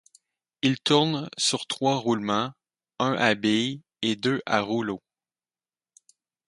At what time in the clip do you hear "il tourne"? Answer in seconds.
0.63-1.29